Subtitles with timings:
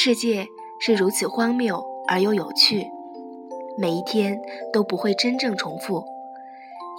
[0.00, 0.46] 世界
[0.78, 2.86] 是如此荒谬而又有趣，
[3.76, 4.40] 每一天
[4.72, 6.04] 都不会真正重复，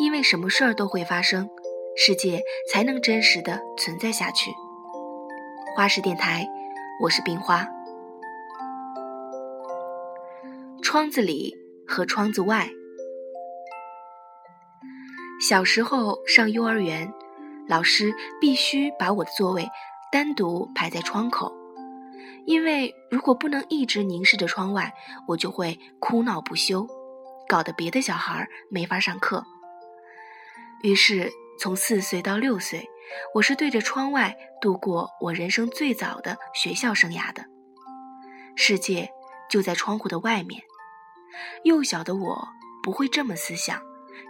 [0.02, 1.50] 因为什么事儿都会发生，
[1.96, 4.52] 世界才能真实的存在下去。
[5.78, 6.46] 花式电台，
[7.02, 7.66] 我是冰花。
[10.84, 11.56] 窗子里
[11.88, 12.68] 和窗子外。
[15.48, 17.10] 小时候上幼儿园，
[17.66, 19.70] 老师必须把我的座位
[20.12, 21.59] 单独排在窗口。
[22.50, 24.92] 因为如果不能一直凝视着窗外，
[25.28, 26.88] 我就会哭闹不休，
[27.48, 29.46] 搞得别的小孩没法上课。
[30.82, 32.90] 于是，从四岁到六岁，
[33.36, 37.46] 我是对着窗外度过我人生最早的学校生涯的。
[38.56, 39.08] 世界
[39.48, 40.60] 就在窗户的外面，
[41.64, 42.48] 幼小的我
[42.82, 43.80] 不会这么思想，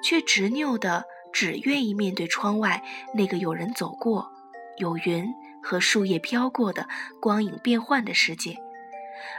[0.03, 4.29] 却执拗的只愿意面对窗外那个有人走过，
[4.77, 5.25] 有云。
[5.63, 6.87] 和树叶飘过的
[7.21, 8.57] 光影变幻的世界，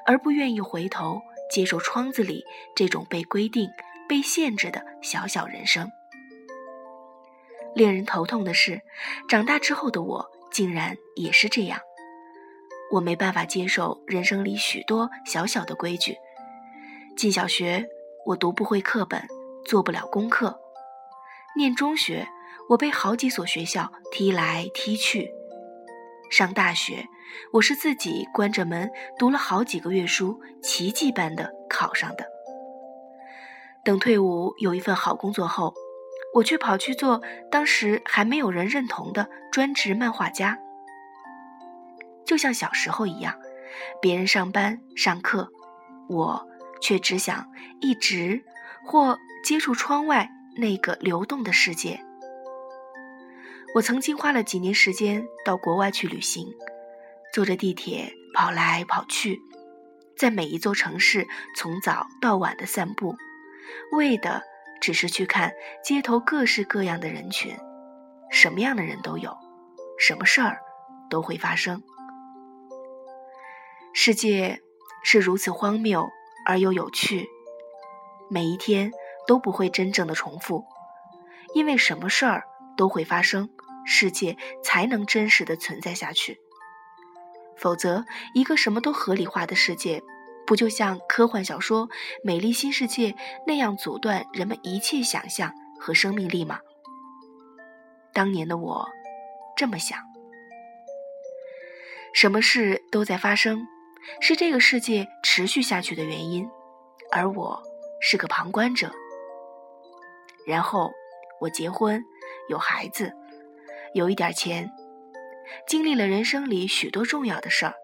[0.06, 3.68] 而不愿意回头接受窗子里这种被规定、
[4.08, 5.90] 被限制的小小人生。
[7.74, 8.82] 令人头痛的是，
[9.28, 11.80] 长大之后的我竟然也是这样。
[12.90, 16.16] 我没办法接受人生里许多小小的规矩。
[17.16, 17.86] 进小学，
[18.26, 19.22] 我读不会课本，
[19.64, 20.52] 做不了功课；
[21.56, 22.26] 念中学，
[22.70, 25.32] 我被好几所学校踢来踢去。
[26.30, 27.08] 上大学，
[27.52, 32.24] 我是自己关着门读了好几个月书，奇迹般的考上的。
[33.84, 35.74] 等退伍有一份好工作后，
[36.32, 37.20] 我却跑去做
[37.50, 40.56] 当时还没有人认同的专职漫画家。
[42.24, 43.34] 就像小时候一样，
[44.00, 45.50] 别人上班上课，
[46.08, 46.46] 我
[46.80, 48.44] 却只想一直
[48.86, 52.00] 或接触窗外那个流动的世界。
[53.72, 56.52] 我曾经花了几年时间到国外去旅行，
[57.32, 59.40] 坐着地铁跑来跑去，
[60.16, 63.14] 在每一座城市从早到晚的散步，
[63.92, 64.42] 为的
[64.80, 65.52] 只是去看
[65.84, 67.56] 街头各式各样的人群，
[68.28, 69.36] 什么样的人都有，
[70.00, 70.58] 什么事儿
[71.08, 71.80] 都会发生。
[73.92, 74.60] 世界
[75.04, 76.08] 是如此荒谬
[76.44, 77.28] 而又有趣，
[78.28, 78.90] 每一天
[79.28, 80.64] 都不会真正的重复，
[81.54, 82.42] 因为什么事儿
[82.76, 83.48] 都会发生。
[83.92, 86.38] 世界才能真实的存在下去，
[87.56, 90.00] 否则，一个什么都合理化的世界，
[90.46, 91.88] 不就像科幻小说
[92.22, 93.10] 《美丽新世界》
[93.48, 96.60] 那样阻断人们一切想象和生命力吗？
[98.12, 98.88] 当年的我
[99.56, 99.98] 这么想。
[102.14, 103.66] 什么事都在发生，
[104.20, 106.48] 是这个世界持续下去的原因，
[107.10, 107.60] 而我
[108.00, 108.92] 是个旁观者。
[110.46, 110.92] 然后，
[111.40, 112.04] 我结婚，
[112.48, 113.12] 有孩子。
[113.92, 114.70] 有一点钱，
[115.66, 117.74] 经历了人生里许多重要的事儿。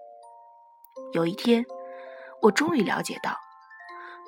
[1.13, 1.65] 有一天，
[2.43, 3.37] 我终于了解到，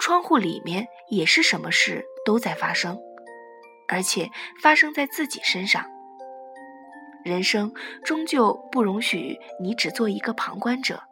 [0.00, 2.98] 窗户里面也是什么事都在发生，
[3.88, 4.28] 而且
[4.60, 5.84] 发生在自己身上。
[7.24, 7.72] 人生
[8.04, 11.02] 终究不容许你只做一个旁观者。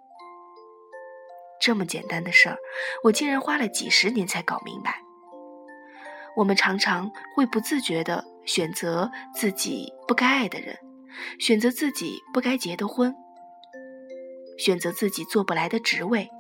[1.60, 2.58] 这么简单的事儿，
[3.04, 5.00] 我竟然花了几十年才搞明白。
[6.36, 10.78] 我们常常会不自觉地选择自己不该爱的人，
[11.38, 13.14] 选择自己不该结的婚，
[14.56, 16.30] 选择自己做不来的职位，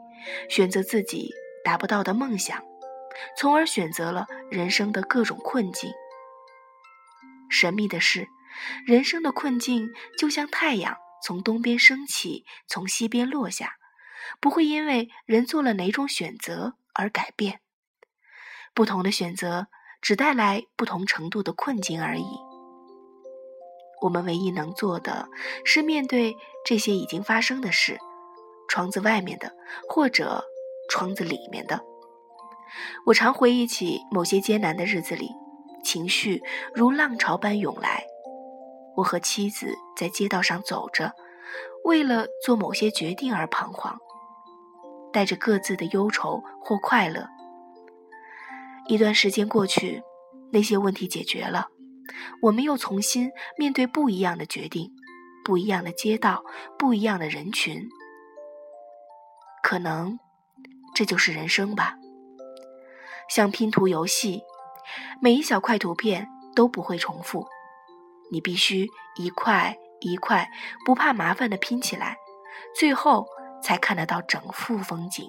[0.48, 1.34] 选择自己
[1.64, 2.62] 达不到的梦想，
[3.36, 5.90] 从而选择了人生的各种困境。
[7.50, 8.28] 神秘的是，
[8.86, 13.74] 人生的困境就像太阳从东边升起，从西边落下，
[14.40, 17.60] 不会因为人做了哪种选择而改变。
[18.72, 19.66] 不同的选择。
[20.06, 22.28] 只带来不同程度的困境而已。
[24.00, 25.26] 我们唯一能做的
[25.64, 27.98] 是面对这些已经发生的事，
[28.68, 29.50] 窗子外面的，
[29.88, 30.44] 或者
[30.88, 31.80] 窗子里面的。
[33.06, 35.28] 我常回忆起某些艰难的日子里，
[35.82, 36.40] 情绪
[36.72, 38.04] 如浪潮般涌来。
[38.94, 41.10] 我和妻子在街道上走着，
[41.82, 43.98] 为了做某些决定而彷徨，
[45.12, 47.26] 带着各自的忧愁或快乐。
[48.88, 50.02] 一段时间过去，
[50.52, 51.68] 那些问题解决了，
[52.40, 54.90] 我们又重新面对不一样的决定，
[55.44, 56.44] 不一样的街道，
[56.78, 57.88] 不一样的人群。
[59.62, 60.18] 可能
[60.94, 61.96] 这就是人生吧，
[63.28, 64.42] 像拼图游戏，
[65.20, 67.44] 每一小块图片都不会重复，
[68.30, 70.48] 你必须一块一块
[70.84, 72.16] 不怕麻烦的拼起来，
[72.72, 73.26] 最后
[73.60, 75.28] 才看得到整幅风景。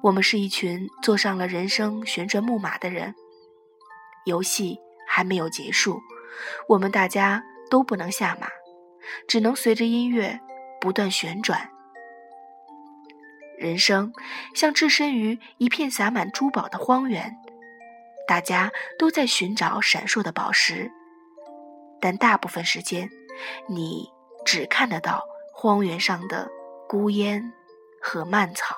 [0.00, 3.14] 我们是一群坐上了人生旋转木马的人，
[4.24, 6.00] 游戏还没有结束，
[6.68, 8.46] 我们大家都不能下马，
[9.26, 10.38] 只能随着音乐
[10.80, 11.70] 不断旋转。
[13.58, 14.12] 人生
[14.54, 17.36] 像置身于一片洒满珠宝的荒原，
[18.28, 18.70] 大家
[19.00, 20.92] 都在寻找闪烁的宝石，
[22.00, 23.10] 但大部分时间，
[23.68, 24.08] 你
[24.44, 26.48] 只看得到荒原上的
[26.88, 27.52] 孤烟
[28.00, 28.76] 和蔓草。